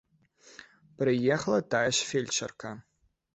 [1.01, 2.73] Прыехала тая ж фельчарка.